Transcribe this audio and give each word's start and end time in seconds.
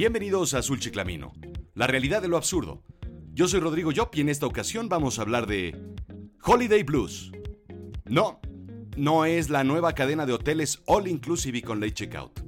Bienvenidos 0.00 0.54
a 0.54 0.60
Azul 0.60 0.80
Chiclamino, 0.80 1.34
la 1.74 1.86
realidad 1.86 2.22
de 2.22 2.28
lo 2.28 2.38
absurdo. 2.38 2.82
Yo 3.34 3.46
soy 3.48 3.60
Rodrigo 3.60 3.92
Yop 3.92 4.14
y 4.14 4.22
en 4.22 4.30
esta 4.30 4.46
ocasión 4.46 4.88
vamos 4.88 5.18
a 5.18 5.22
hablar 5.22 5.46
de 5.46 5.76
Holiday 6.42 6.84
Blues. 6.84 7.30
No, 8.06 8.40
no 8.96 9.26
es 9.26 9.50
la 9.50 9.62
nueva 9.62 9.94
cadena 9.94 10.24
de 10.24 10.32
hoteles 10.32 10.80
All 10.86 11.06
Inclusive 11.06 11.58
y 11.58 11.60
con 11.60 11.80
late 11.80 11.92
checkout. 11.92 12.39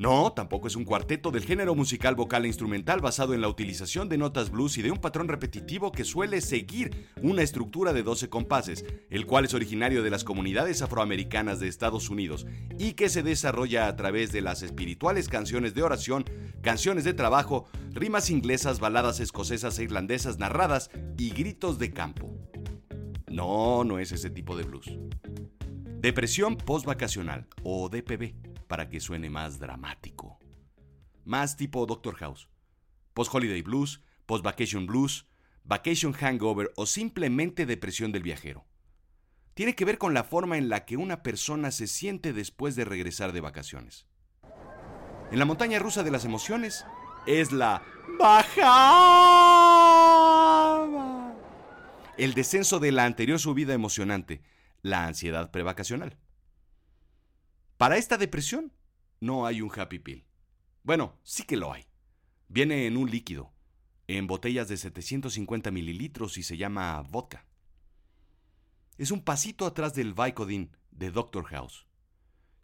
No, 0.00 0.32
tampoco 0.32 0.66
es 0.66 0.76
un 0.76 0.86
cuarteto 0.86 1.30
del 1.30 1.44
género 1.44 1.74
musical 1.74 2.14
vocal 2.14 2.46
e 2.46 2.48
instrumental 2.48 3.02
basado 3.02 3.34
en 3.34 3.42
la 3.42 3.48
utilización 3.48 4.08
de 4.08 4.16
notas 4.16 4.48
blues 4.48 4.78
y 4.78 4.82
de 4.82 4.90
un 4.90 4.96
patrón 4.96 5.28
repetitivo 5.28 5.92
que 5.92 6.04
suele 6.04 6.40
seguir 6.40 7.08
una 7.20 7.42
estructura 7.42 7.92
de 7.92 8.02
12 8.02 8.30
compases, 8.30 8.86
el 9.10 9.26
cual 9.26 9.44
es 9.44 9.52
originario 9.52 10.02
de 10.02 10.08
las 10.08 10.24
comunidades 10.24 10.80
afroamericanas 10.80 11.60
de 11.60 11.68
Estados 11.68 12.08
Unidos 12.08 12.46
y 12.78 12.94
que 12.94 13.10
se 13.10 13.22
desarrolla 13.22 13.88
a 13.88 13.96
través 13.96 14.32
de 14.32 14.40
las 14.40 14.62
espirituales 14.62 15.28
canciones 15.28 15.74
de 15.74 15.82
oración, 15.82 16.24
canciones 16.62 17.04
de 17.04 17.12
trabajo, 17.12 17.66
rimas 17.90 18.30
inglesas, 18.30 18.80
baladas 18.80 19.20
escocesas 19.20 19.78
e 19.78 19.82
irlandesas 19.82 20.38
narradas 20.38 20.90
y 21.18 21.28
gritos 21.28 21.78
de 21.78 21.92
campo. 21.92 22.34
No, 23.28 23.84
no 23.84 23.98
es 23.98 24.12
ese 24.12 24.30
tipo 24.30 24.56
de 24.56 24.62
blues. 24.62 24.98
Depresión 26.00 26.56
postvacacional 26.56 27.46
o 27.62 27.90
DPB 27.90 28.49
para 28.70 28.88
que 28.88 29.00
suene 29.00 29.28
más 29.28 29.58
dramático. 29.58 30.38
Más 31.24 31.56
tipo 31.56 31.84
Doctor 31.86 32.14
House. 32.14 32.48
Post-Holiday 33.14 33.62
Blues, 33.62 34.00
Post-Vacation 34.26 34.86
Blues, 34.86 35.26
Vacation 35.64 36.12
Hangover 36.12 36.70
o 36.76 36.86
simplemente 36.86 37.66
depresión 37.66 38.12
del 38.12 38.22
viajero. 38.22 38.64
Tiene 39.54 39.74
que 39.74 39.84
ver 39.84 39.98
con 39.98 40.14
la 40.14 40.22
forma 40.22 40.56
en 40.56 40.68
la 40.68 40.84
que 40.84 40.96
una 40.96 41.24
persona 41.24 41.72
se 41.72 41.88
siente 41.88 42.32
después 42.32 42.76
de 42.76 42.84
regresar 42.84 43.32
de 43.32 43.40
vacaciones. 43.40 44.06
En 45.32 45.40
la 45.40 45.46
montaña 45.46 45.80
rusa 45.80 46.04
de 46.04 46.12
las 46.12 46.24
emociones 46.24 46.86
es 47.26 47.50
la 47.50 47.82
bajada. 48.20 48.94
El 52.18 52.34
descenso 52.34 52.78
de 52.78 52.92
la 52.92 53.04
anterior 53.04 53.40
subida 53.40 53.74
emocionante, 53.74 54.42
la 54.82 55.06
ansiedad 55.06 55.50
prevacacional. 55.50 56.16
Para 57.80 57.96
esta 57.96 58.18
depresión 58.18 58.74
no 59.20 59.46
hay 59.46 59.62
un 59.62 59.70
happy 59.74 60.00
pill. 60.00 60.26
Bueno, 60.82 61.18
sí 61.22 61.44
que 61.44 61.56
lo 61.56 61.72
hay. 61.72 61.86
Viene 62.46 62.86
en 62.86 62.98
un 62.98 63.10
líquido, 63.10 63.54
en 64.06 64.26
botellas 64.26 64.68
de 64.68 64.76
750 64.76 65.70
mililitros 65.70 66.36
y 66.36 66.42
se 66.42 66.58
llama 66.58 67.00
vodka. 67.08 67.46
Es 68.98 69.10
un 69.10 69.24
pasito 69.24 69.64
atrás 69.64 69.94
del 69.94 70.12
Vicodin 70.12 70.76
de 70.90 71.10
Doctor 71.10 71.46
House. 71.46 71.86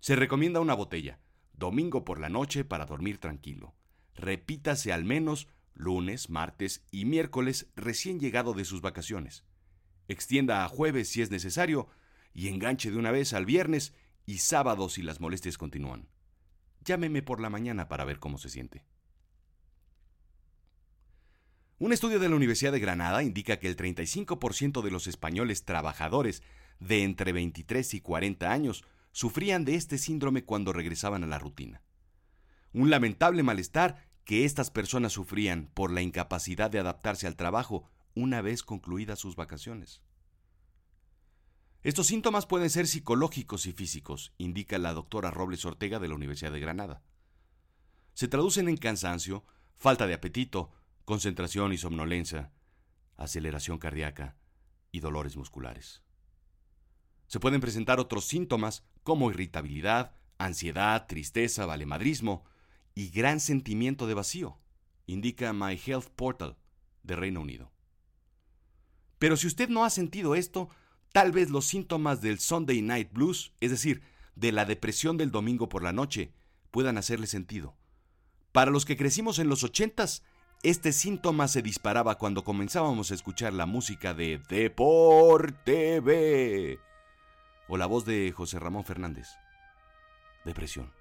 Se 0.00 0.16
recomienda 0.16 0.60
una 0.60 0.74
botella, 0.74 1.18
domingo 1.54 2.04
por 2.04 2.20
la 2.20 2.28
noche 2.28 2.66
para 2.66 2.84
dormir 2.84 3.16
tranquilo. 3.16 3.74
Repítase 4.16 4.92
al 4.92 5.06
menos 5.06 5.48
lunes, 5.72 6.28
martes 6.28 6.84
y 6.90 7.06
miércoles 7.06 7.72
recién 7.74 8.20
llegado 8.20 8.52
de 8.52 8.66
sus 8.66 8.82
vacaciones. 8.82 9.46
Extienda 10.08 10.62
a 10.62 10.68
jueves 10.68 11.08
si 11.08 11.22
es 11.22 11.30
necesario 11.30 11.88
y 12.34 12.48
enganche 12.48 12.90
de 12.90 12.98
una 12.98 13.12
vez 13.12 13.32
al 13.32 13.46
viernes 13.46 13.94
y 14.26 14.38
sábados 14.38 14.94
si 14.94 15.02
las 15.02 15.20
molestias 15.20 15.56
continúan. 15.56 16.08
Llámeme 16.84 17.22
por 17.22 17.40
la 17.40 17.48
mañana 17.48 17.88
para 17.88 18.04
ver 18.04 18.18
cómo 18.18 18.38
se 18.38 18.50
siente. 18.50 18.84
Un 21.78 21.92
estudio 21.92 22.18
de 22.18 22.28
la 22.28 22.36
Universidad 22.36 22.72
de 22.72 22.80
Granada 22.80 23.22
indica 23.22 23.58
que 23.58 23.68
el 23.68 23.76
35% 23.76 24.82
de 24.82 24.90
los 24.90 25.06
españoles 25.06 25.64
trabajadores 25.64 26.42
de 26.80 27.02
entre 27.02 27.32
23 27.32 27.94
y 27.94 28.00
40 28.00 28.50
años 28.50 28.84
sufrían 29.12 29.64
de 29.64 29.74
este 29.74 29.98
síndrome 29.98 30.44
cuando 30.44 30.72
regresaban 30.72 31.24
a 31.24 31.26
la 31.26 31.38
rutina. 31.38 31.82
Un 32.72 32.90
lamentable 32.90 33.42
malestar 33.42 34.06
que 34.24 34.44
estas 34.44 34.70
personas 34.70 35.12
sufrían 35.12 35.70
por 35.72 35.92
la 35.92 36.02
incapacidad 36.02 36.70
de 36.70 36.78
adaptarse 36.78 37.26
al 37.26 37.36
trabajo 37.36 37.88
una 38.14 38.40
vez 38.40 38.62
concluidas 38.62 39.18
sus 39.18 39.36
vacaciones. 39.36 40.02
Estos 41.86 42.08
síntomas 42.08 42.46
pueden 42.46 42.68
ser 42.68 42.88
psicológicos 42.88 43.64
y 43.66 43.72
físicos, 43.72 44.32
indica 44.38 44.76
la 44.76 44.92
doctora 44.92 45.30
Robles 45.30 45.64
Ortega 45.64 46.00
de 46.00 46.08
la 46.08 46.16
Universidad 46.16 46.50
de 46.50 46.58
Granada. 46.58 47.00
Se 48.12 48.26
traducen 48.26 48.68
en 48.68 48.76
cansancio, 48.76 49.44
falta 49.76 50.08
de 50.08 50.14
apetito, 50.14 50.72
concentración 51.04 51.72
y 51.72 51.78
somnolencia, 51.78 52.50
aceleración 53.16 53.78
cardíaca 53.78 54.34
y 54.90 54.98
dolores 54.98 55.36
musculares. 55.36 56.02
Se 57.28 57.38
pueden 57.38 57.60
presentar 57.60 58.00
otros 58.00 58.24
síntomas 58.24 58.82
como 59.04 59.30
irritabilidad, 59.30 60.12
ansiedad, 60.38 61.06
tristeza, 61.06 61.66
valemadrismo 61.66 62.42
y 62.96 63.10
gran 63.10 63.38
sentimiento 63.38 64.08
de 64.08 64.14
vacío, 64.14 64.58
indica 65.06 65.52
My 65.52 65.80
Health 65.86 66.08
Portal 66.16 66.56
de 67.04 67.14
Reino 67.14 67.42
Unido. 67.42 67.70
Pero 69.20 69.36
si 69.36 69.46
usted 69.46 69.68
no 69.68 69.84
ha 69.84 69.90
sentido 69.90 70.34
esto, 70.34 70.68
Tal 71.16 71.32
vez 71.32 71.48
los 71.48 71.64
síntomas 71.64 72.20
del 72.20 72.38
Sunday 72.38 72.82
Night 72.82 73.10
Blues, 73.10 73.54
es 73.60 73.70
decir, 73.70 74.02
de 74.34 74.52
la 74.52 74.66
depresión 74.66 75.16
del 75.16 75.30
domingo 75.30 75.66
por 75.66 75.82
la 75.82 75.94
noche, 75.94 76.34
puedan 76.70 76.98
hacerle 76.98 77.26
sentido. 77.26 77.74
Para 78.52 78.70
los 78.70 78.84
que 78.84 78.98
crecimos 78.98 79.38
en 79.38 79.48
los 79.48 79.64
ochentas, 79.64 80.22
este 80.62 80.92
síntoma 80.92 81.48
se 81.48 81.62
disparaba 81.62 82.18
cuando 82.18 82.44
comenzábamos 82.44 83.10
a 83.10 83.14
escuchar 83.14 83.54
la 83.54 83.64
música 83.64 84.12
de 84.12 84.42
Deporte 84.50 86.02
o 87.66 87.78
la 87.78 87.86
voz 87.86 88.04
de 88.04 88.30
José 88.32 88.58
Ramón 88.58 88.84
Fernández. 88.84 89.28
Depresión. 90.44 90.92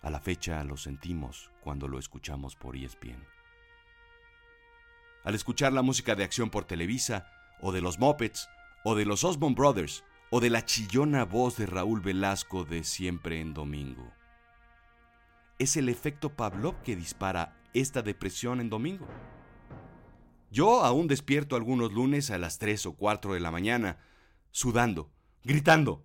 A 0.00 0.08
la 0.08 0.20
fecha 0.20 0.64
lo 0.64 0.78
sentimos 0.78 1.50
cuando 1.60 1.86
lo 1.86 1.98
escuchamos 1.98 2.56
por 2.56 2.74
ESPN. 2.74 3.22
Al 5.22 5.34
escuchar 5.34 5.74
la 5.74 5.82
música 5.82 6.14
de 6.14 6.24
acción 6.24 6.48
por 6.48 6.64
Televisa 6.64 7.26
o 7.60 7.72
de 7.72 7.82
los 7.82 7.98
Muppets, 7.98 8.48
o 8.88 8.94
de 8.94 9.04
los 9.04 9.24
Osmond 9.24 9.56
Brothers, 9.56 10.04
o 10.30 10.38
de 10.38 10.48
la 10.48 10.64
chillona 10.64 11.24
voz 11.24 11.56
de 11.56 11.66
Raúl 11.66 12.00
Velasco 12.00 12.64
de 12.64 12.84
Siempre 12.84 13.40
en 13.40 13.52
Domingo. 13.52 14.12
Es 15.58 15.76
el 15.76 15.88
efecto 15.88 16.36
Pavlov 16.36 16.80
que 16.84 16.94
dispara 16.94 17.60
esta 17.74 18.02
depresión 18.02 18.60
en 18.60 18.70
domingo. 18.70 19.08
Yo 20.52 20.84
aún 20.84 21.08
despierto 21.08 21.56
algunos 21.56 21.92
lunes 21.92 22.30
a 22.30 22.38
las 22.38 22.58
3 22.58 22.86
o 22.86 22.92
4 22.92 23.34
de 23.34 23.40
la 23.40 23.50
mañana, 23.50 23.98
sudando, 24.52 25.10
gritando, 25.42 26.04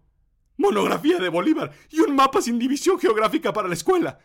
monografía 0.57 1.19
de 1.19 1.29
Bolívar 1.29 1.71
y 1.91 1.99
un 1.99 2.15
mapa 2.15 2.41
sin 2.41 2.57
división 2.57 2.99
geográfica 2.99 3.53
para 3.53 3.67
la 3.67 3.75
escuela. 3.75 4.17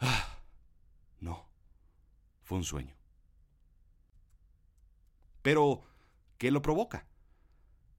Ah, 0.00 0.40
no, 1.20 1.48
fue 2.42 2.58
un 2.58 2.64
sueño. 2.64 2.96
Pero 5.42 5.93
¿Qué 6.38 6.50
lo 6.50 6.62
provoca? 6.62 7.06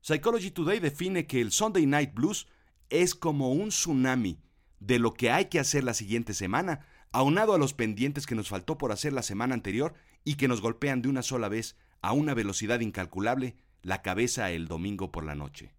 Psychology 0.01 0.51
Today 0.51 0.79
define 0.79 1.25
que 1.25 1.41
el 1.41 1.51
Sunday 1.51 1.85
Night 1.85 2.13
Blues 2.13 2.47
es 2.89 3.15
como 3.15 3.51
un 3.51 3.69
tsunami 3.69 4.39
de 4.79 4.99
lo 4.99 5.13
que 5.13 5.31
hay 5.31 5.45
que 5.45 5.59
hacer 5.59 5.83
la 5.83 5.93
siguiente 5.93 6.33
semana, 6.33 6.85
aunado 7.11 7.53
a 7.53 7.57
los 7.57 7.73
pendientes 7.73 8.27
que 8.27 8.35
nos 8.35 8.49
faltó 8.49 8.77
por 8.77 8.91
hacer 8.91 9.13
la 9.13 9.23
semana 9.23 9.55
anterior 9.55 9.93
y 10.23 10.35
que 10.35 10.47
nos 10.47 10.61
golpean 10.61 11.01
de 11.01 11.09
una 11.09 11.23
sola 11.23 11.49
vez 11.49 11.75
a 12.01 12.11
una 12.11 12.33
velocidad 12.33 12.81
incalculable 12.81 13.55
la 13.81 14.01
cabeza 14.01 14.51
el 14.51 14.67
domingo 14.67 15.11
por 15.11 15.25
la 15.25 15.35
noche. 15.35 15.73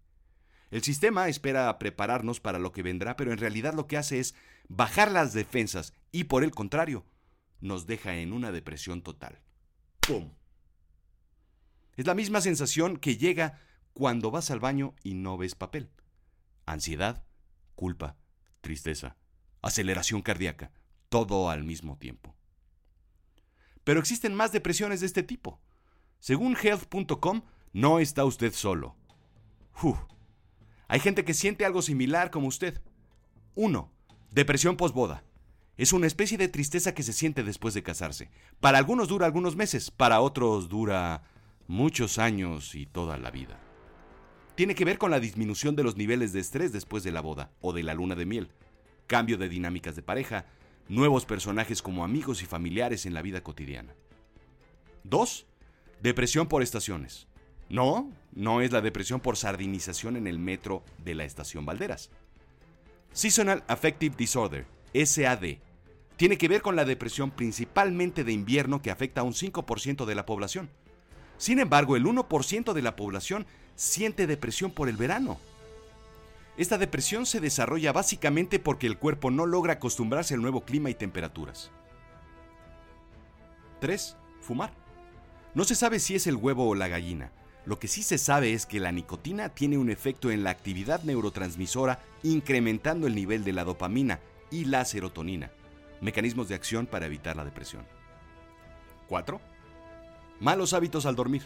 El 0.71 0.83
sistema 0.83 1.29
espera 1.29 1.77
prepararnos 1.79 2.39
para 2.41 2.59
lo 2.59 2.71
que 2.71 2.83
vendrá, 2.83 3.15
pero 3.15 3.31
en 3.31 3.37
realidad 3.37 3.73
lo 3.73 3.87
que 3.87 3.97
hace 3.97 4.19
es 4.19 4.35
bajar 4.67 5.11
las 5.11 5.33
defensas 5.33 5.93
y 6.11 6.25
por 6.25 6.43
el 6.43 6.51
contrario, 6.51 7.05
nos 7.61 7.87
deja 7.87 8.15
en 8.17 8.33
una 8.33 8.51
depresión 8.51 9.01
total. 9.01 9.39
¡Pum! 10.01 10.31
Es 11.97 12.05
la 12.05 12.13
misma 12.13 12.41
sensación 12.41 12.97
que 12.97 13.17
llega 13.17 13.59
cuando 13.93 14.29
vas 14.31 14.51
al 14.51 14.59
baño 14.59 14.93
y 15.03 15.15
no 15.15 15.37
ves 15.37 15.55
papel. 15.55 15.89
Ansiedad, 16.67 17.23
culpa, 17.75 18.15
tristeza, 18.61 19.17
aceleración 19.63 20.21
cardíaca, 20.21 20.71
todo 21.09 21.49
al 21.49 21.63
mismo 21.63 21.97
tiempo. 21.97 22.35
Pero 23.83 23.99
existen 23.99 24.35
más 24.35 24.51
depresiones 24.51 24.99
de 24.99 25.07
este 25.07 25.23
tipo. 25.23 25.59
Según 26.19 26.55
health.com, 26.55 27.41
no 27.73 27.99
está 27.99 28.25
usted 28.25 28.53
solo. 28.53 28.95
Hay 30.87 30.99
gente 30.99 31.25
que 31.25 31.33
siente 31.33 31.65
algo 31.65 31.81
similar 31.81 32.29
como 32.29 32.47
usted. 32.47 32.81
1. 33.55 33.91
Depresión 34.31 34.77
posboda. 34.77 35.23
Es 35.77 35.93
una 35.93 36.07
especie 36.07 36.37
de 36.37 36.47
tristeza 36.47 36.93
que 36.93 37.03
se 37.03 37.13
siente 37.13 37.43
después 37.43 37.73
de 37.73 37.83
casarse. 37.83 38.29
Para 38.59 38.77
algunos 38.77 39.07
dura 39.07 39.25
algunos 39.25 39.55
meses, 39.55 39.89
para 39.89 40.21
otros 40.21 40.69
dura 40.69 41.23
muchos 41.67 42.17
años 42.17 42.75
y 42.75 42.85
toda 42.85 43.17
la 43.17 43.31
vida. 43.31 43.59
Tiene 44.55 44.73
que 44.73 44.85
ver 44.85 44.97
con 44.97 45.11
la 45.11 45.19
disminución 45.19 45.75
de 45.75 45.83
los 45.83 45.97
niveles 45.97 46.33
de 46.33 46.39
estrés 46.39 46.71
después 46.71 47.03
de 47.03 47.11
la 47.11 47.21
boda 47.21 47.51
o 47.61 47.73
de 47.73 47.83
la 47.83 47.93
luna 47.93 48.15
de 48.15 48.25
miel, 48.25 48.49
cambio 49.05 49.37
de 49.37 49.49
dinámicas 49.49 49.95
de 49.95 50.01
pareja, 50.01 50.45
nuevos 50.89 51.25
personajes 51.25 51.81
como 51.81 52.03
amigos 52.03 52.41
y 52.41 52.45
familiares 52.45 53.05
en 53.05 53.13
la 53.13 53.21
vida 53.21 53.41
cotidiana. 53.41 53.93
2. 55.03 55.45
Depresión 56.01 56.47
por 56.47 56.63
estaciones. 56.63 57.27
No, 57.69 58.11
no 58.33 58.61
es 58.61 58.71
la 58.71 58.81
depresión 58.81 59.19
por 59.19 59.37
sardinización 59.37 60.15
en 60.15 60.27
el 60.27 60.39
metro 60.39 60.83
de 61.03 61.15
la 61.15 61.25
estación 61.25 61.65
Valderas. 61.65 62.09
Seasonal 63.11 63.63
Affective 63.67 64.15
Disorder, 64.17 64.65
SAD, 64.93 65.57
tiene 66.15 66.37
que 66.37 66.47
ver 66.47 66.61
con 66.61 66.75
la 66.75 66.85
depresión 66.85 67.31
principalmente 67.31 68.23
de 68.23 68.31
invierno 68.31 68.81
que 68.81 68.91
afecta 68.91 69.21
a 69.21 69.23
un 69.23 69.33
5% 69.33 70.05
de 70.05 70.15
la 70.15 70.25
población. 70.25 70.69
Sin 71.37 71.59
embargo, 71.59 71.95
el 71.95 72.05
1% 72.05 72.73
de 72.73 72.81
la 72.81 72.95
población 72.95 73.45
siente 73.75 74.27
depresión 74.27 74.71
por 74.71 74.89
el 74.89 74.97
verano. 74.97 75.37
Esta 76.57 76.77
depresión 76.79 77.27
se 77.27 77.39
desarrolla 77.39 77.91
básicamente 77.91 78.57
porque 78.57 78.87
el 78.87 78.97
cuerpo 78.97 79.29
no 79.29 79.45
logra 79.45 79.73
acostumbrarse 79.73 80.33
al 80.33 80.41
nuevo 80.41 80.61
clima 80.61 80.89
y 80.89 80.95
temperaturas. 80.95 81.69
3. 83.79 84.17
Fumar. 84.41 84.71
No 85.53 85.63
se 85.63 85.75
sabe 85.75 85.99
si 85.99 86.15
es 86.15 86.25
el 86.25 86.35
huevo 86.35 86.67
o 86.67 86.75
la 86.75 86.87
gallina. 86.87 87.31
Lo 87.65 87.79
que 87.79 87.87
sí 87.87 88.01
se 88.01 88.17
sabe 88.17 88.53
es 88.53 88.65
que 88.65 88.79
la 88.79 88.91
nicotina 88.91 89.49
tiene 89.49 89.77
un 89.77 89.89
efecto 89.91 90.31
en 90.31 90.43
la 90.43 90.49
actividad 90.49 91.03
neurotransmisora 91.03 91.99
incrementando 92.23 93.07
el 93.07 93.13
nivel 93.13 93.43
de 93.43 93.53
la 93.53 93.63
dopamina 93.63 94.19
y 94.49 94.65
la 94.65 94.85
serotonina, 94.85 95.51
mecanismos 96.01 96.47
de 96.47 96.55
acción 96.55 96.87
para 96.87 97.05
evitar 97.05 97.35
la 97.35 97.45
depresión. 97.45 97.85
4. 99.09 99.41
Malos 100.39 100.73
hábitos 100.73 101.07
al 101.07 101.15
dormir. 101.15 101.43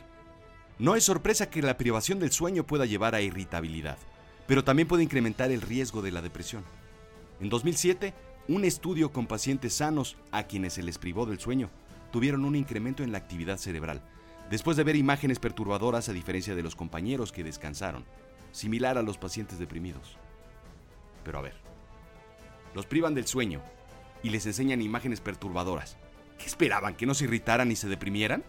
No 0.77 0.95
es 0.95 1.05
sorpresa 1.05 1.49
que 1.49 1.61
la 1.61 1.77
privación 1.77 2.19
del 2.19 2.31
sueño 2.31 2.65
pueda 2.65 2.85
llevar 2.85 3.15
a 3.15 3.21
irritabilidad, 3.21 3.97
pero 4.47 4.63
también 4.63 4.87
puede 4.87 5.03
incrementar 5.03 5.51
el 5.51 5.61
riesgo 5.61 6.01
de 6.01 6.11
la 6.11 6.21
depresión. 6.21 6.63
En 7.39 7.49
2007, 7.49 8.13
un 8.49 8.65
estudio 8.65 9.13
con 9.13 9.27
pacientes 9.27 9.75
sanos 9.75 10.17
a 10.31 10.43
quienes 10.43 10.73
se 10.73 10.83
les 10.83 10.97
privó 10.97 11.25
del 11.25 11.39
sueño 11.39 11.69
tuvieron 12.11 12.43
un 12.43 12.57
incremento 12.57 13.03
en 13.03 13.13
la 13.13 13.17
actividad 13.17 13.57
cerebral, 13.57 14.01
después 14.49 14.75
de 14.75 14.83
ver 14.83 14.97
imágenes 14.97 15.39
perturbadoras 15.39 16.09
a 16.09 16.13
diferencia 16.13 16.53
de 16.53 16.63
los 16.63 16.75
compañeros 16.75 17.31
que 17.31 17.45
descansaron, 17.45 18.03
similar 18.51 18.97
a 18.97 19.03
los 19.03 19.17
pacientes 19.17 19.57
deprimidos. 19.57 20.17
Pero 21.23 21.39
a 21.39 21.41
ver, 21.41 21.55
los 22.75 22.85
privan 22.85 23.15
del 23.15 23.27
sueño 23.27 23.61
y 24.21 24.31
les 24.31 24.45
enseñan 24.45 24.81
imágenes 24.81 25.21
perturbadoras. 25.21 25.95
¿Qué 26.37 26.47
esperaban? 26.47 26.95
¿Que 26.95 27.05
no 27.05 27.13
se 27.13 27.23
irritaran 27.23 27.71
y 27.71 27.77
se 27.77 27.87
deprimieran? 27.87 28.43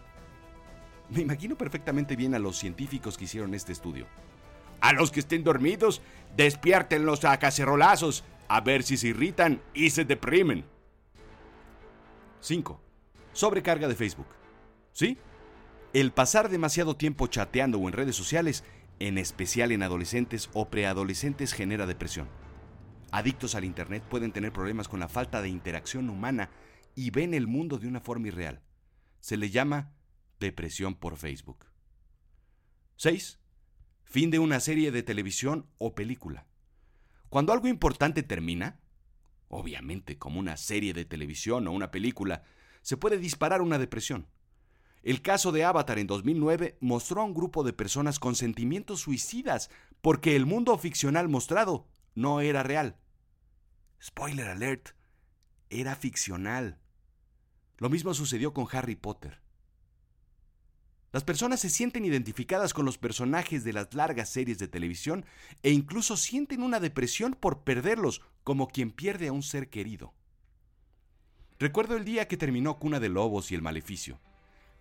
Me 1.09 1.21
imagino 1.21 1.57
perfectamente 1.57 2.15
bien 2.15 2.33
a 2.35 2.39
los 2.39 2.57
científicos 2.57 3.17
que 3.17 3.25
hicieron 3.25 3.53
este 3.53 3.71
estudio. 3.71 4.07
A 4.81 4.93
los 4.93 5.11
que 5.11 5.19
estén 5.19 5.43
dormidos, 5.43 6.01
despiértenlos 6.35 7.23
a 7.25 7.37
cacerolazos, 7.37 8.23
a 8.47 8.61
ver 8.61 8.83
si 8.83 8.97
se 8.97 9.09
irritan 9.09 9.61
y 9.73 9.89
se 9.89 10.05
deprimen. 10.05 10.65
5. 12.41 12.81
Sobrecarga 13.31 13.87
de 13.87 13.95
Facebook. 13.95 14.27
¿Sí? 14.91 15.17
El 15.93 16.11
pasar 16.11 16.49
demasiado 16.49 16.95
tiempo 16.95 17.27
chateando 17.27 17.77
o 17.77 17.87
en 17.87 17.93
redes 17.93 18.15
sociales, 18.15 18.63
en 18.99 19.17
especial 19.17 19.71
en 19.71 19.83
adolescentes 19.83 20.49
o 20.53 20.69
preadolescentes, 20.69 21.53
genera 21.53 21.85
depresión. 21.85 22.27
Adictos 23.11 23.55
al 23.55 23.63
Internet 23.63 24.03
pueden 24.09 24.31
tener 24.31 24.51
problemas 24.51 24.87
con 24.87 24.99
la 24.99 25.07
falta 25.07 25.41
de 25.41 25.49
interacción 25.49 26.09
humana 26.09 26.49
y 26.95 27.11
ven 27.11 27.33
el 27.33 27.47
mundo 27.47 27.77
de 27.77 27.87
una 27.87 27.99
forma 27.99 28.27
irreal. 28.27 28.61
Se 29.19 29.37
le 29.37 29.49
llama 29.49 29.93
depresión 30.43 30.93
por 30.93 31.17
Facebook. 31.17 31.65
6. 32.97 33.39
Fin 34.03 34.29
de 34.29 34.39
una 34.39 34.59
serie 34.59 34.91
de 34.91 35.01
televisión 35.01 35.67
o 35.77 35.95
película. 35.95 36.45
Cuando 37.29 37.53
algo 37.53 37.67
importante 37.67 38.21
termina, 38.21 38.79
obviamente 39.47 40.17
como 40.19 40.39
una 40.39 40.57
serie 40.57 40.93
de 40.93 41.05
televisión 41.05 41.67
o 41.67 41.71
una 41.71 41.89
película, 41.89 42.43
se 42.81 42.97
puede 42.97 43.17
disparar 43.17 43.61
una 43.61 43.79
depresión. 43.79 44.27
El 45.01 45.21
caso 45.21 45.51
de 45.51 45.63
Avatar 45.63 45.97
en 45.97 46.07
2009 46.07 46.77
mostró 46.79 47.21
a 47.21 47.25
un 47.25 47.33
grupo 47.33 47.63
de 47.63 47.73
personas 47.73 48.19
con 48.19 48.35
sentimientos 48.35 49.01
suicidas 49.01 49.69
porque 50.01 50.35
el 50.35 50.45
mundo 50.45 50.77
ficcional 50.77 51.27
mostrado 51.29 51.87
no 52.15 52.41
era 52.41 52.63
real. 52.63 52.97
Spoiler 54.01 54.49
alert, 54.49 54.89
era 55.69 55.95
ficcional. 55.95 56.79
Lo 57.77 57.89
mismo 57.89 58.13
sucedió 58.13 58.53
con 58.53 58.67
Harry 58.71 58.95
Potter. 58.95 59.42
Las 61.13 61.23
personas 61.23 61.59
se 61.59 61.69
sienten 61.69 62.05
identificadas 62.05 62.73
con 62.73 62.85
los 62.85 62.97
personajes 62.97 63.63
de 63.63 63.71
las 63.71 63.93
largas 63.93 64.29
series 64.29 64.57
de 64.57 64.67
televisión 64.67 65.25
e 65.61 65.69
incluso 65.69 66.17
sienten 66.17 66.63
una 66.63 66.79
depresión 66.79 67.37
por 67.39 67.59
perderlos, 67.59 68.23
como 68.43 68.67
quien 68.67 68.89
pierde 68.89 69.27
a 69.27 69.31
un 69.31 69.43
ser 69.43 69.69
querido. 69.69 70.11
Recuerdo 71.59 71.95
el 71.95 72.03
día 72.03 72.27
que 72.27 72.35
terminó 72.35 72.79
Cuna 72.79 72.99
de 72.99 73.09
Lobos 73.09 73.51
y 73.51 73.55
el 73.55 73.61
Maleficio. 73.61 74.19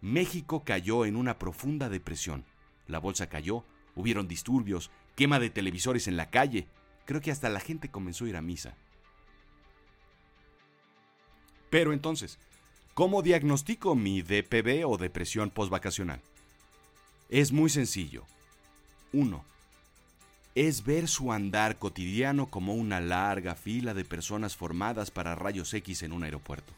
México 0.00 0.64
cayó 0.64 1.04
en 1.04 1.16
una 1.16 1.38
profunda 1.38 1.90
depresión. 1.90 2.46
La 2.86 2.98
bolsa 2.98 3.28
cayó, 3.28 3.66
hubieron 3.94 4.26
disturbios, 4.26 4.90
quema 5.14 5.38
de 5.38 5.50
televisores 5.50 6.08
en 6.08 6.16
la 6.16 6.30
calle. 6.30 6.66
Creo 7.04 7.20
que 7.20 7.30
hasta 7.30 7.50
la 7.50 7.60
gente 7.60 7.90
comenzó 7.90 8.24
a 8.24 8.30
ir 8.30 8.36
a 8.36 8.42
misa. 8.42 8.74
Pero 11.68 11.92
entonces, 11.92 12.38
¿Cómo 12.94 13.22
diagnostico 13.22 13.94
mi 13.94 14.20
DPB 14.20 14.86
o 14.86 14.98
depresión 14.98 15.48
postvacacional? 15.48 16.20
Es 17.30 17.50
muy 17.50 17.70
sencillo. 17.70 18.26
1. 19.14 19.42
Es 20.54 20.84
ver 20.84 21.08
su 21.08 21.32
andar 21.32 21.78
cotidiano 21.78 22.50
como 22.50 22.74
una 22.74 23.00
larga 23.00 23.54
fila 23.54 23.94
de 23.94 24.04
personas 24.04 24.56
formadas 24.56 25.10
para 25.10 25.34
rayos 25.34 25.72
X 25.72 26.02
en 26.02 26.12
un 26.12 26.22
aeropuerto. 26.24 26.70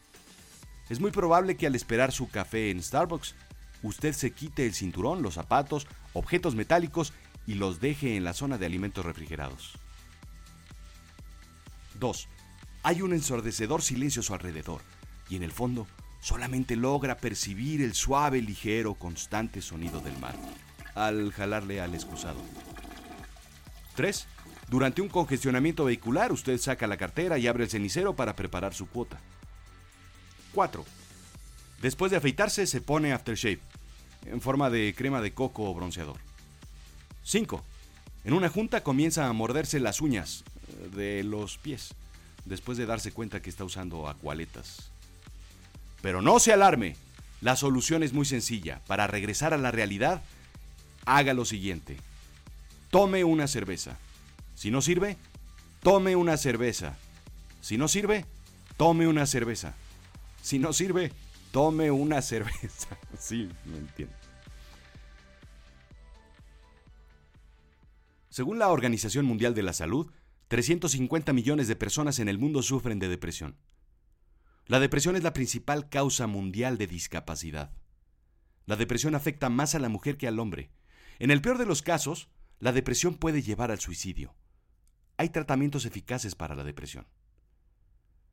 Es 0.89 1.01
muy 1.01 1.11
probable 1.11 1.57
que 1.57 1.67
al 1.67 1.75
esperar 1.75 2.13
su 2.13 2.29
café 2.29 2.69
en 2.69 2.81
Starbucks, 2.81 3.35
usted 3.83 4.13
se 4.13 4.31
quite 4.31 4.65
el 4.65 4.73
cinturón, 4.73 5.21
los 5.21 5.33
zapatos, 5.33 5.85
objetos 6.13 6.55
metálicos 6.55 7.11
y 7.45 7.55
los 7.55 7.81
deje 7.81 8.15
en 8.15 8.23
la 8.23 8.33
zona 8.33 8.57
de 8.57 8.65
alimentos 8.65 9.05
refrigerados. 9.05 9.73
2. 11.99 12.29
Hay 12.83 13.01
un 13.01 13.11
ensordecedor 13.11 13.81
silencio 13.81 14.21
a 14.21 14.23
su 14.23 14.33
alrededor 14.33 14.79
y 15.29 15.35
en 15.35 15.43
el 15.43 15.51
fondo 15.51 15.87
solamente 16.25 16.75
logra 16.75 17.17
percibir 17.17 17.83
el 17.83 17.93
suave, 17.93 18.41
ligero, 18.41 18.95
constante 18.95 19.61
sonido 19.61 19.99
del 19.99 20.17
mar 20.17 20.35
al 20.95 21.31
jalarle 21.31 21.79
al 21.81 21.93
excusado. 21.93 22.39
3. 23.95 24.25
Durante 24.67 25.03
un 25.03 25.09
congestionamiento 25.09 25.85
vehicular, 25.85 26.31
usted 26.31 26.57
saca 26.57 26.87
la 26.87 26.97
cartera 26.97 27.37
y 27.37 27.45
abre 27.45 27.65
el 27.65 27.69
cenicero 27.69 28.15
para 28.15 28.35
preparar 28.35 28.73
su 28.73 28.87
cuota. 28.87 29.19
4. 30.55 30.83
Después 31.83 32.09
de 32.09 32.17
afeitarse, 32.17 32.65
se 32.65 32.81
pone 32.81 33.13
aftershave, 33.13 33.59
en 34.25 34.41
forma 34.41 34.71
de 34.71 34.95
crema 34.97 35.21
de 35.21 35.31
coco 35.31 35.69
o 35.69 35.75
bronceador. 35.75 36.17
5. 37.21 37.63
En 38.23 38.33
una 38.33 38.49
junta 38.49 38.81
comienza 38.81 39.27
a 39.27 39.33
morderse 39.33 39.79
las 39.79 40.01
uñas 40.01 40.43
eh, 40.69 40.89
de 40.95 41.23
los 41.23 41.59
pies, 41.59 41.93
después 42.45 42.79
de 42.79 42.87
darse 42.87 43.11
cuenta 43.11 43.43
que 43.43 43.51
está 43.51 43.63
usando 43.63 44.09
acualetas. 44.09 44.91
Pero 46.05 46.21
no 46.21 46.39
se 46.39 46.53
alarme. 46.53 46.95
La 47.41 47.55
solución 47.55 48.03
es 48.03 48.13
muy 48.13 48.27
sencilla. 48.27 48.79
Para 48.85 49.07
regresar 49.07 49.55
a 49.55 49.57
la 49.57 49.71
realidad, 49.71 50.21
haga 51.03 51.33
lo 51.33 51.45
siguiente. 51.45 51.97
Tome 52.91 53.23
una 53.23 53.47
cerveza. 53.47 53.97
Si 54.53 54.69
no 54.69 54.83
sirve, 54.83 55.17
tome 55.81 56.15
una 56.15 56.37
cerveza. 56.37 56.95
Si 57.59 57.79
no 57.79 57.87
sirve, 57.87 58.23
tome 58.77 59.07
una 59.07 59.25
cerveza. 59.25 59.73
Si 60.43 60.59
no 60.59 60.73
sirve, 60.73 61.11
tome 61.49 61.89
una 61.89 62.21
cerveza. 62.21 62.99
Sí, 63.19 63.49
me 63.65 63.79
entiendo. 63.79 64.13
Según 68.29 68.59
la 68.59 68.69
Organización 68.69 69.25
Mundial 69.25 69.55
de 69.55 69.63
la 69.63 69.73
Salud, 69.73 70.11
350 70.49 71.33
millones 71.33 71.67
de 71.67 71.75
personas 71.75 72.19
en 72.19 72.29
el 72.29 72.37
mundo 72.37 72.61
sufren 72.61 72.99
de 72.99 73.07
depresión. 73.07 73.55
La 74.67 74.79
depresión 74.79 75.15
es 75.15 75.21
la 75.21 75.33
principal 75.33 75.89
causa 75.89 76.25
mundial 76.25 76.79
de 76.79 76.87
discapacidad. 76.87 77.71
La 78.65 78.75
depresión 78.75 79.13
afecta 79.13 79.47
más 79.47 79.75
a 79.75 79.79
la 79.79 79.89
mujer 79.89 80.17
que 80.17 80.27
al 80.27 80.39
hombre. 80.39 80.71
En 81.19 81.29
el 81.29 81.39
peor 81.39 81.59
de 81.59 81.67
los 81.67 81.83
casos, 81.83 82.29
la 82.59 82.71
depresión 82.71 83.13
puede 83.13 83.43
llevar 83.43 83.69
al 83.69 83.79
suicidio. 83.79 84.33
Hay 85.17 85.29
tratamientos 85.29 85.85
eficaces 85.85 86.33
para 86.33 86.55
la 86.55 86.63
depresión. 86.63 87.05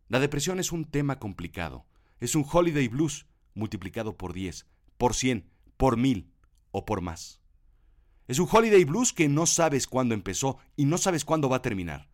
La 0.08 0.20
depresión 0.20 0.58
es 0.58 0.72
un 0.72 0.86
tema 0.86 1.18
complicado. 1.18 1.84
Es 2.18 2.34
un 2.34 2.46
holiday 2.50 2.88
blues 2.88 3.26
multiplicado 3.52 4.16
por 4.16 4.32
10, 4.32 4.66
por 4.96 5.12
100, 5.12 5.50
por 5.76 5.98
1000 5.98 6.32
o 6.70 6.86
por 6.86 7.02
más. 7.02 7.42
Es 8.26 8.38
un 8.38 8.48
holiday 8.50 8.84
blues 8.86 9.12
que 9.12 9.28
no 9.28 9.44
sabes 9.44 9.86
cuándo 9.86 10.14
empezó 10.14 10.56
y 10.76 10.86
no 10.86 10.96
sabes 10.96 11.26
cuándo 11.26 11.50
va 11.50 11.58
a 11.58 11.62
terminar. 11.62 12.08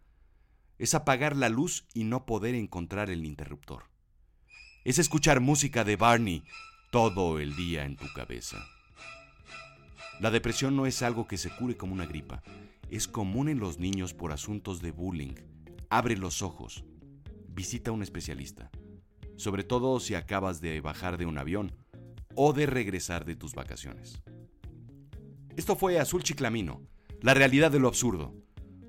Es 0.76 0.94
apagar 0.94 1.36
la 1.36 1.48
luz 1.48 1.86
y 1.94 2.02
no 2.02 2.26
poder 2.26 2.56
encontrar 2.56 3.10
el 3.10 3.24
interruptor 3.24 3.84
es 4.84 4.98
escuchar 4.98 5.40
música 5.40 5.84
de 5.84 5.96
Barney 5.96 6.42
todo 6.90 7.38
el 7.38 7.54
día 7.56 7.84
en 7.84 7.96
tu 7.96 8.06
cabeza. 8.14 8.58
La 10.20 10.30
depresión 10.30 10.76
no 10.76 10.86
es 10.86 11.02
algo 11.02 11.26
que 11.26 11.36
se 11.36 11.50
cure 11.50 11.76
como 11.76 11.92
una 11.92 12.06
gripa. 12.06 12.42
Es 12.90 13.06
común 13.06 13.48
en 13.48 13.60
los 13.60 13.78
niños 13.78 14.14
por 14.14 14.32
asuntos 14.32 14.80
de 14.80 14.90
bullying. 14.90 15.34
Abre 15.90 16.16
los 16.16 16.42
ojos. 16.42 16.84
Visita 17.48 17.90
a 17.90 17.94
un 17.94 18.02
especialista. 18.02 18.70
Sobre 19.36 19.64
todo 19.64 20.00
si 20.00 20.14
acabas 20.14 20.60
de 20.60 20.80
bajar 20.80 21.18
de 21.18 21.26
un 21.26 21.38
avión 21.38 21.72
o 22.34 22.52
de 22.52 22.66
regresar 22.66 23.24
de 23.24 23.36
tus 23.36 23.54
vacaciones. 23.54 24.22
Esto 25.56 25.76
fue 25.76 25.98
Azul 25.98 26.22
Chiclamino, 26.22 26.82
la 27.20 27.34
realidad 27.34 27.70
de 27.70 27.80
lo 27.80 27.88
absurdo. 27.88 28.34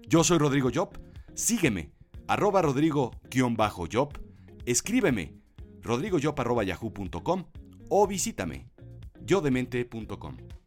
Yo 0.08 0.24
soy 0.24 0.38
Rodrigo 0.38 0.69
Job. 0.74 1.00
Sígueme 1.34 1.91
arroba 2.29 2.62
rodrigo-job, 2.62 4.10
escríbeme 4.67 5.34
rodrigojob.yahoo.com 5.83 7.43
o 7.89 8.07
visítame 8.07 8.67
yodemente.com. 9.27 10.58